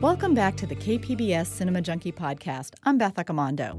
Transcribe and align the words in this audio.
Welcome 0.00 0.32
back 0.32 0.56
to 0.56 0.66
the 0.66 0.74
KPBS 0.74 1.44
Cinema 1.44 1.82
Junkie 1.82 2.10
podcast. 2.10 2.70
I'm 2.84 2.96
Beth 2.96 3.16
Accomando. 3.16 3.76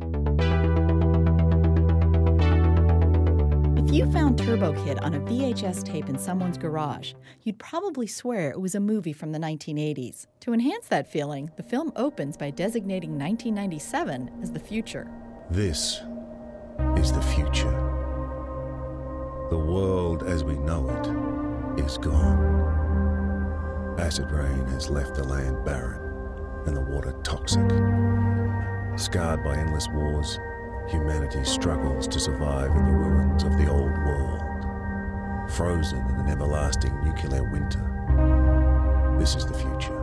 If 3.84 3.92
you 3.92 4.12
found 4.12 4.38
Turbo 4.38 4.74
Kid 4.86 5.00
on 5.00 5.16
a 5.16 5.20
VHS 5.20 5.84
tape 5.84 6.10
in 6.10 6.20
someone's 6.20 6.60
garage, 6.60 7.14
you'd 7.42 7.58
probably 7.58 8.06
swear 8.06 8.52
it 8.52 8.62
was 8.62 8.76
a 8.76 8.80
movie 8.80 9.14
from 9.14 9.32
the 9.32 9.40
1980s. 9.40 10.28
To 10.42 10.54
enhance 10.54 10.86
that 10.90 11.12
feeling, 11.12 11.50
the 11.56 11.64
film 11.64 11.92
opens 11.96 12.38
by 12.38 12.52
designating 12.52 13.18
1997 13.18 14.30
as 14.44 14.52
the 14.52 14.60
future. 14.60 15.10
This 15.50 16.02
is 16.98 17.12
the 17.12 17.24
future. 17.34 17.72
The 19.50 19.58
world 19.58 20.22
as 20.22 20.44
we 20.44 20.54
know 20.60 20.88
it 21.78 21.84
is 21.84 21.98
gone. 21.98 22.60
Acid 23.98 24.30
rain 24.30 24.68
has 24.68 24.88
left 24.88 25.16
the 25.16 25.24
land 25.24 25.66
barren 25.66 26.01
and 26.66 26.76
the 26.76 26.82
water 26.82 27.14
toxic. 27.24 27.70
Scarred 28.98 29.44
by 29.44 29.58
endless 29.58 29.88
wars, 29.90 30.40
humanity 30.88 31.44
struggles 31.44 32.08
to 32.08 32.20
survive 32.20 32.72
in 32.72 32.86
the 32.86 32.92
ruins 32.92 33.44
of 33.44 33.56
the 33.58 33.70
old 33.70 33.92
world, 34.06 34.42
frozen 35.52 36.00
in 36.00 36.16
an 36.22 36.30
everlasting 36.30 36.94
nuclear 37.04 37.44
winter. 37.44 37.86
This 39.20 39.36
is 39.36 39.46
the 39.46 39.54
future. 39.54 40.00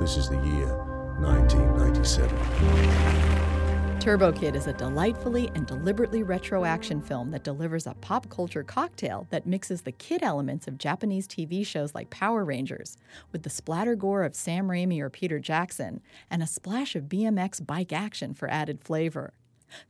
This 0.00 0.16
is 0.16 0.28
the 0.28 0.38
year 0.38 0.72
1997. 1.18 3.57
Turbo 4.00 4.30
Kid 4.30 4.54
is 4.54 4.68
a 4.68 4.72
delightfully 4.72 5.50
and 5.56 5.66
deliberately 5.66 6.22
retro 6.22 6.64
action 6.64 7.00
film 7.00 7.30
that 7.30 7.42
delivers 7.42 7.86
a 7.86 7.94
pop 7.94 8.30
culture 8.30 8.62
cocktail 8.62 9.26
that 9.30 9.44
mixes 9.44 9.82
the 9.82 9.92
kid 9.92 10.22
elements 10.22 10.68
of 10.68 10.78
Japanese 10.78 11.26
TV 11.26 11.66
shows 11.66 11.96
like 11.96 12.08
Power 12.08 12.44
Rangers 12.44 12.96
with 13.32 13.42
the 13.42 13.50
splatter 13.50 13.96
gore 13.96 14.22
of 14.22 14.36
Sam 14.36 14.68
Raimi 14.68 15.00
or 15.00 15.10
Peter 15.10 15.40
Jackson 15.40 16.00
and 16.30 16.42
a 16.42 16.46
splash 16.46 16.94
of 16.94 17.04
BMX 17.04 17.66
bike 17.66 17.92
action 17.92 18.34
for 18.34 18.48
added 18.48 18.80
flavor. 18.80 19.34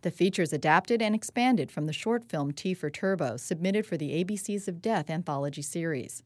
The 0.01 0.11
feature 0.11 0.42
is 0.42 0.55
adapted 0.55 1.03
and 1.03 1.14
expanded 1.14 1.70
from 1.70 1.84
the 1.84 1.92
short 1.92 2.25
film 2.25 2.53
T 2.53 2.73
for 2.73 2.89
Turbo, 2.89 3.36
submitted 3.36 3.84
for 3.84 3.98
the 3.98 4.25
ABCs 4.25 4.69
of 4.69 4.81
Death 4.81 5.11
anthology 5.11 5.62
series. 5.62 6.23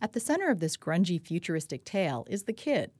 At 0.00 0.12
the 0.12 0.20
center 0.20 0.50
of 0.50 0.60
this 0.60 0.76
grungy 0.76 1.20
futuristic 1.20 1.84
tale 1.84 2.26
is 2.30 2.44
the 2.44 2.52
kid, 2.52 2.92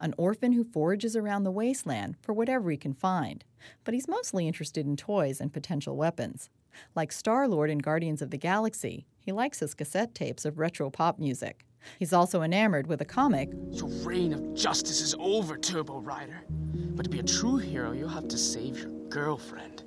an 0.00 0.14
orphan 0.16 0.52
who 0.52 0.64
forages 0.64 1.16
around 1.16 1.44
the 1.44 1.50
wasteland 1.50 2.16
for 2.20 2.32
whatever 2.32 2.70
he 2.70 2.76
can 2.76 2.92
find. 2.92 3.44
But 3.84 3.94
he's 3.94 4.08
mostly 4.08 4.46
interested 4.46 4.86
in 4.86 4.96
toys 4.96 5.40
and 5.40 5.52
potential 5.52 5.96
weapons. 5.96 6.50
Like 6.94 7.12
Star 7.12 7.48
Lord 7.48 7.70
in 7.70 7.78
Guardians 7.78 8.22
of 8.22 8.30
the 8.30 8.38
Galaxy, 8.38 9.06
he 9.20 9.32
likes 9.32 9.60
his 9.60 9.74
cassette 9.74 10.14
tapes 10.14 10.44
of 10.44 10.58
retro 10.58 10.90
pop 10.90 11.18
music. 11.18 11.64
He's 11.98 12.12
also 12.12 12.42
enamored 12.42 12.86
with 12.86 13.00
a 13.00 13.04
comic. 13.04 13.50
Your 13.70 13.88
reign 14.04 14.32
of 14.32 14.54
justice 14.54 15.00
is 15.00 15.14
over, 15.18 15.56
Turbo 15.56 15.98
Rider. 15.98 16.44
But 16.50 17.04
to 17.04 17.10
be 17.10 17.18
a 17.18 17.24
true 17.24 17.56
hero, 17.56 17.92
you'll 17.92 18.08
have 18.08 18.28
to 18.28 18.38
save 18.38 18.78
your 18.78 18.90
girlfriend. 19.08 19.84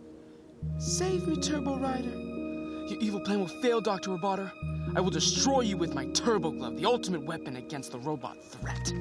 Save 0.77 1.27
me, 1.27 1.39
Turbo 1.39 1.77
Rider. 1.77 2.09
Your 2.09 2.99
evil 2.99 3.19
plan 3.21 3.39
will 3.39 3.61
fail, 3.61 3.81
Dr. 3.81 4.11
Roboter. 4.11 4.51
I 4.95 5.01
will 5.01 5.11
destroy 5.11 5.61
you 5.61 5.75
with 5.75 5.93
my 5.93 6.05
Turbo 6.07 6.51
Glove, 6.51 6.77
the 6.77 6.85
ultimate 6.85 7.21
weapon 7.21 7.57
against 7.57 7.91
the 7.91 7.99
robot 7.99 8.37
threat. 8.45 8.93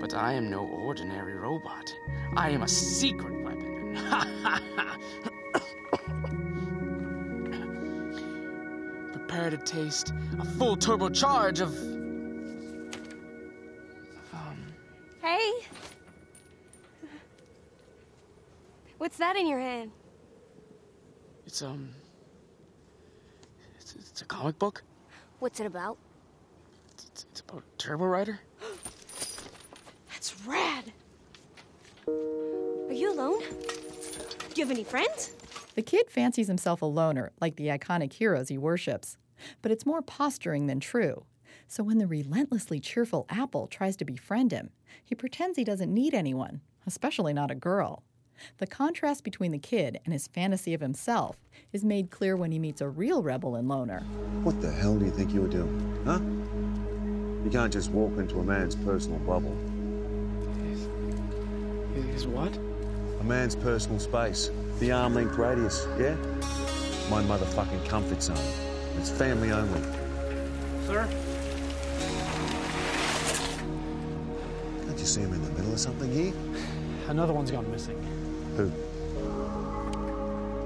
But 0.00 0.14
I 0.14 0.32
am 0.32 0.48
no 0.48 0.66
ordinary 0.66 1.34
robot. 1.34 1.92
I 2.38 2.48
am 2.48 2.62
a 2.62 2.68
secret 2.68 3.44
weapon. 3.44 3.96
Prepare 9.12 9.50
to 9.50 9.58
taste 9.58 10.14
a 10.38 10.44
full 10.44 10.74
turbo 10.74 11.10
charge 11.10 11.60
of. 11.60 11.76
Um. 14.32 14.72
Hey! 15.20 15.52
What's 18.96 19.18
that 19.18 19.36
in 19.36 19.46
your 19.46 19.60
hand? 19.60 19.90
It's, 21.44 21.60
um. 21.60 21.90
It's, 23.96 24.10
it's 24.10 24.22
a 24.22 24.24
comic 24.24 24.58
book. 24.58 24.82
What's 25.38 25.60
it 25.60 25.66
about? 25.66 25.98
It's, 26.92 27.26
it's 27.30 27.40
about 27.40 27.64
Turbo 27.78 28.04
Rider. 28.04 28.40
That's 30.10 30.34
rad. 30.46 30.92
Are 32.06 32.92
you 32.92 33.12
alone? 33.12 33.40
Do 33.40 34.56
you 34.60 34.64
have 34.64 34.70
any 34.70 34.84
friends? 34.84 35.32
The 35.74 35.82
kid 35.82 36.10
fancies 36.10 36.48
himself 36.48 36.82
a 36.82 36.86
loner, 36.86 37.32
like 37.40 37.56
the 37.56 37.68
iconic 37.68 38.12
heroes 38.12 38.48
he 38.48 38.58
worships. 38.58 39.16
But 39.62 39.72
it's 39.72 39.86
more 39.86 40.02
posturing 40.02 40.66
than 40.66 40.80
true. 40.80 41.24
So 41.66 41.82
when 41.82 41.98
the 41.98 42.06
relentlessly 42.06 42.80
cheerful 42.80 43.26
Apple 43.28 43.66
tries 43.66 43.96
to 43.96 44.04
befriend 44.04 44.52
him, 44.52 44.70
he 45.04 45.14
pretends 45.14 45.56
he 45.56 45.64
doesn't 45.64 45.92
need 45.92 46.14
anyone, 46.14 46.60
especially 46.86 47.32
not 47.32 47.50
a 47.50 47.54
girl. 47.54 48.02
The 48.58 48.66
contrast 48.66 49.24
between 49.24 49.52
the 49.52 49.58
kid 49.58 50.00
and 50.04 50.12
his 50.12 50.26
fantasy 50.26 50.74
of 50.74 50.80
himself 50.80 51.36
is 51.72 51.84
made 51.84 52.10
clear 52.10 52.36
when 52.36 52.52
he 52.52 52.58
meets 52.58 52.80
a 52.80 52.88
real 52.88 53.22
rebel 53.22 53.56
in 53.56 53.68
Loner. 53.68 54.00
What 54.42 54.60
the 54.60 54.70
hell 54.70 54.98
do 54.98 55.04
you 55.04 55.10
think 55.10 55.32
you 55.32 55.42
were 55.42 55.48
doing? 55.48 56.02
Huh? 56.04 56.20
You 57.44 57.50
can't 57.50 57.72
just 57.72 57.90
walk 57.90 58.18
into 58.18 58.38
a 58.40 58.44
man's 58.44 58.76
personal 58.76 59.18
bubble. 59.20 59.56
His 61.94 62.26
what? 62.26 62.54
A 63.20 63.24
man's 63.24 63.56
personal 63.56 63.98
space. 63.98 64.50
The 64.78 64.92
arm 64.92 65.14
length 65.14 65.36
radius, 65.36 65.86
yeah? 65.98 66.16
My 67.10 67.22
motherfucking 67.22 67.88
comfort 67.88 68.22
zone. 68.22 68.36
It's 68.98 69.10
family 69.10 69.52
only. 69.52 69.80
Sir? 70.86 71.08
Can't 74.84 74.98
you 74.98 75.06
see 75.06 75.20
him 75.20 75.32
in 75.32 75.42
the 75.42 75.50
middle 75.50 75.72
of 75.72 75.80
something 75.80 76.12
here? 76.12 76.32
Another 77.08 77.32
one's 77.32 77.50
gone 77.50 77.70
missing. 77.70 77.98
Who? 78.60 78.72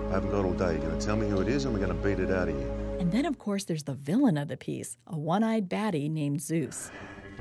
I 0.08 0.14
haven't 0.14 0.30
got 0.30 0.44
all 0.44 0.52
day. 0.52 0.72
You're 0.72 0.90
gonna 0.90 1.00
tell 1.00 1.16
me 1.16 1.28
who 1.28 1.40
it 1.40 1.48
is 1.48 1.64
and 1.64 1.74
we're 1.74 1.80
gonna 1.80 1.94
beat 1.94 2.18
it 2.18 2.30
out 2.30 2.48
of 2.48 2.54
you. 2.54 2.70
And 2.98 3.12
then, 3.12 3.24
of 3.24 3.38
course, 3.38 3.64
there's 3.64 3.82
the 3.82 3.94
villain 3.94 4.36
of 4.36 4.48
the 4.48 4.56
piece, 4.56 4.96
a 5.06 5.18
one 5.18 5.42
eyed 5.42 5.68
baddie 5.68 6.10
named 6.10 6.40
Zeus. 6.40 6.90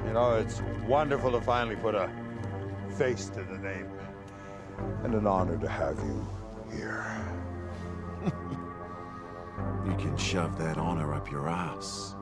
You 0.05 0.13
know, 0.13 0.33
it's 0.33 0.61
wonderful 0.87 1.31
to 1.31 1.41
finally 1.41 1.75
put 1.75 1.95
a 1.95 2.09
face 2.97 3.29
to 3.29 3.43
the 3.43 3.57
name. 3.57 3.89
And 5.03 5.13
an 5.13 5.27
honor 5.27 5.57
to 5.57 5.69
have 5.69 5.97
you 5.99 6.27
here. 6.71 7.05
You 9.85 9.95
can 9.97 10.17
shove 10.17 10.57
that 10.59 10.77
honor 10.77 11.13
up 11.13 11.29
your 11.29 11.47
ass. 11.49 12.15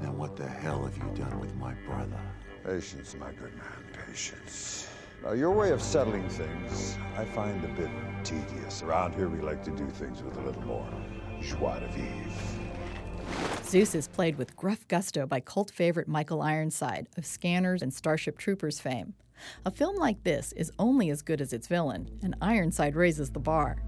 Now, 0.00 0.12
what 0.12 0.34
the 0.34 0.46
hell 0.46 0.84
have 0.84 0.96
you 0.96 1.04
done 1.14 1.38
with 1.38 1.54
my 1.56 1.74
brother? 1.86 2.20
Patience, 2.64 3.14
my 3.20 3.30
good 3.32 3.54
man, 3.54 3.84
patience. 4.06 4.75
Now, 5.22 5.32
your 5.32 5.50
way 5.50 5.70
of 5.70 5.82
settling 5.82 6.28
things, 6.28 6.96
I 7.16 7.24
find 7.24 7.64
a 7.64 7.68
bit 7.68 7.90
tedious. 8.22 8.82
Around 8.82 9.14
here, 9.14 9.28
we 9.28 9.40
like 9.40 9.64
to 9.64 9.70
do 9.70 9.88
things 9.90 10.22
with 10.22 10.36
a 10.36 10.40
little 10.40 10.62
more 10.62 10.88
joie 11.40 11.80
de 11.80 11.88
vivre. 11.88 12.66
Zeus 13.64 13.94
is 13.94 14.06
played 14.06 14.36
with 14.36 14.56
gruff 14.56 14.86
gusto 14.86 15.26
by 15.26 15.40
cult 15.40 15.70
favorite 15.70 16.06
Michael 16.06 16.42
Ironside 16.42 17.08
of 17.16 17.26
Scanners 17.26 17.82
and 17.82 17.92
Starship 17.92 18.38
Troopers 18.38 18.78
fame. 18.78 19.14
A 19.64 19.70
film 19.70 19.96
like 19.96 20.22
this 20.22 20.52
is 20.52 20.70
only 20.78 21.10
as 21.10 21.22
good 21.22 21.40
as 21.40 21.52
its 21.52 21.66
villain, 21.66 22.08
and 22.22 22.36
Ironside 22.40 22.94
raises 22.94 23.30
the 23.30 23.40
bar. 23.40 23.82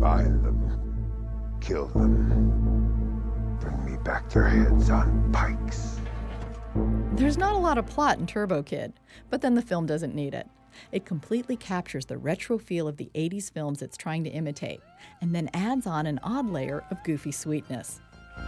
Find 0.00 0.44
them, 0.44 1.58
kill 1.60 1.86
them, 1.86 3.56
bring 3.60 3.84
me 3.84 3.96
back 4.04 4.28
their 4.30 4.48
heads 4.48 4.90
on 4.90 5.32
pikes. 5.32 5.93
There's 7.16 7.38
not 7.38 7.54
a 7.54 7.58
lot 7.58 7.78
of 7.78 7.86
plot 7.86 8.18
in 8.18 8.26
Turbo 8.26 8.64
Kid, 8.64 8.92
but 9.30 9.40
then 9.40 9.54
the 9.54 9.62
film 9.62 9.86
doesn't 9.86 10.16
need 10.16 10.34
it. 10.34 10.48
It 10.90 11.04
completely 11.04 11.56
captures 11.56 12.06
the 12.06 12.18
retro 12.18 12.58
feel 12.58 12.88
of 12.88 12.96
the 12.96 13.08
80s 13.14 13.52
films 13.52 13.82
it's 13.82 13.96
trying 13.96 14.24
to 14.24 14.30
imitate, 14.30 14.80
and 15.20 15.32
then 15.32 15.48
adds 15.54 15.86
on 15.86 16.08
an 16.08 16.18
odd 16.24 16.50
layer 16.50 16.82
of 16.90 17.04
goofy 17.04 17.30
sweetness. 17.30 18.00
You 18.36 18.44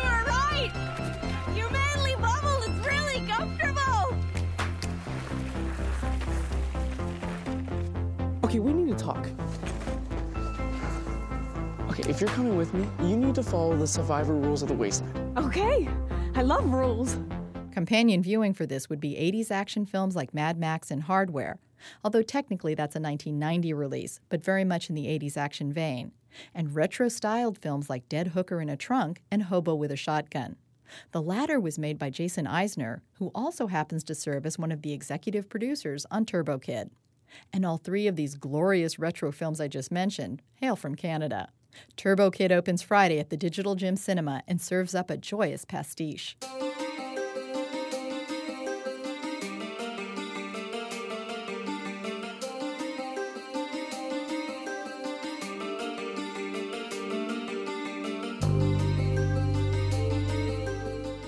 were 0.00 0.24
right! 0.24 0.72
Your 1.54 1.68
manly 1.70 2.14
bubble 2.16 2.62
is 2.62 2.86
really 2.86 3.20
comfortable! 3.28 4.16
Okay, 8.44 8.60
we 8.60 8.72
need 8.72 8.96
to 8.96 9.04
talk. 9.04 9.28
Okay, 11.94 12.02
Okay, 12.02 12.10
if 12.10 12.20
you're 12.20 12.30
coming 12.30 12.56
with 12.56 12.74
me, 12.74 12.88
you 13.08 13.16
need 13.16 13.36
to 13.36 13.42
follow 13.44 13.76
the 13.76 13.86
survivor 13.86 14.34
rules 14.34 14.62
of 14.62 14.68
the 14.68 14.74
wasteland. 14.74 15.38
Okay. 15.38 15.88
I 16.34 16.42
love 16.42 16.64
rules. 16.72 17.16
Companion 17.70 18.20
viewing 18.20 18.52
for 18.52 18.66
this 18.66 18.90
would 18.90 18.98
be 18.98 19.14
80s 19.14 19.52
action 19.52 19.86
films 19.86 20.16
like 20.16 20.34
Mad 20.34 20.58
Max 20.58 20.90
and 20.90 21.04
Hardware, 21.04 21.60
although 22.02 22.22
technically 22.22 22.74
that's 22.74 22.96
a 22.96 23.00
1990 23.00 23.72
release, 23.74 24.18
but 24.28 24.42
very 24.42 24.64
much 24.64 24.88
in 24.88 24.96
the 24.96 25.06
80s 25.06 25.36
action 25.36 25.72
vein, 25.72 26.10
and 26.52 26.74
retro 26.74 27.08
styled 27.08 27.58
films 27.58 27.88
like 27.88 28.08
Dead 28.08 28.28
Hooker 28.28 28.60
in 28.60 28.68
a 28.68 28.76
Trunk 28.76 29.22
and 29.30 29.44
Hobo 29.44 29.76
with 29.76 29.92
a 29.92 29.96
Shotgun. 29.96 30.56
The 31.12 31.22
latter 31.22 31.60
was 31.60 31.78
made 31.78 31.96
by 31.96 32.10
Jason 32.10 32.46
Eisener, 32.46 33.02
who 33.18 33.30
also 33.36 33.68
happens 33.68 34.02
to 34.04 34.16
serve 34.16 34.46
as 34.46 34.58
one 34.58 34.72
of 34.72 34.82
the 34.82 34.92
executive 34.92 35.48
producers 35.48 36.06
on 36.10 36.24
Turbo 36.24 36.58
Kid. 36.58 36.90
And 37.52 37.64
all 37.64 37.78
three 37.78 38.08
of 38.08 38.16
these 38.16 38.34
glorious 38.34 38.98
retro 38.98 39.30
films 39.30 39.60
I 39.60 39.68
just 39.68 39.92
mentioned 39.92 40.42
hail 40.54 40.74
from 40.74 40.96
Canada. 40.96 41.50
Turbo 41.96 42.30
Kid 42.30 42.52
opens 42.52 42.82
Friday 42.82 43.18
at 43.18 43.30
the 43.30 43.36
Digital 43.36 43.74
Gym 43.74 43.96
Cinema 43.96 44.42
and 44.46 44.60
serves 44.60 44.94
up 44.94 45.10
a 45.10 45.16
joyous 45.16 45.64
pastiche. 45.64 46.36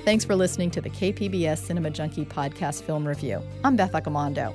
Thanks 0.07 0.25
for 0.25 0.37
listening 0.37 0.71
to 0.71 0.81
the 0.81 0.89
KPBS 0.89 1.59
Cinema 1.59 1.91
Junkie 1.91 2.25
podcast 2.25 2.85
film 2.85 3.09
review. 3.09 3.43
I'm 3.65 3.75
Beth 3.75 3.91
Accomando. 3.91 4.55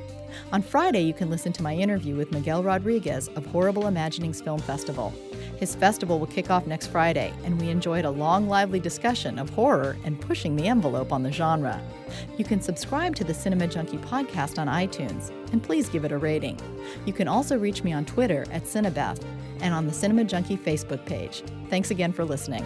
On 0.51 0.61
Friday, 0.61 1.01
you 1.01 1.13
can 1.13 1.29
listen 1.29 1.53
to 1.53 1.63
my 1.63 1.75
interview 1.75 2.15
with 2.15 2.31
Miguel 2.31 2.63
Rodriguez 2.63 3.27
of 3.29 3.45
Horrible 3.45 3.87
Imaginings 3.87 4.41
Film 4.41 4.59
Festival. 4.59 5.13
His 5.57 5.75
festival 5.75 6.19
will 6.19 6.27
kick 6.27 6.49
off 6.49 6.65
next 6.65 6.87
Friday, 6.87 7.33
and 7.43 7.59
we 7.61 7.69
enjoyed 7.69 8.05
a 8.05 8.09
long, 8.09 8.47
lively 8.47 8.79
discussion 8.79 9.37
of 9.37 9.49
horror 9.49 9.97
and 10.03 10.19
pushing 10.19 10.55
the 10.55 10.67
envelope 10.67 11.11
on 11.11 11.23
the 11.23 11.31
genre. 11.31 11.81
You 12.37 12.45
can 12.45 12.61
subscribe 12.61 13.15
to 13.15 13.23
the 13.23 13.33
Cinema 13.33 13.67
Junkie 13.67 13.97
podcast 13.97 14.59
on 14.59 14.67
iTunes, 14.67 15.31
and 15.51 15.61
please 15.61 15.89
give 15.89 16.05
it 16.05 16.11
a 16.11 16.17
rating. 16.17 16.59
You 17.05 17.13
can 17.13 17.27
also 17.27 17.57
reach 17.57 17.83
me 17.83 17.93
on 17.93 18.05
Twitter 18.05 18.45
at 18.51 18.63
Cinebeth 18.63 19.23
and 19.59 19.73
on 19.73 19.85
the 19.85 19.93
Cinema 19.93 20.23
Junkie 20.23 20.57
Facebook 20.57 21.05
page. 21.05 21.43
Thanks 21.69 21.91
again 21.91 22.11
for 22.11 22.25
listening. 22.25 22.65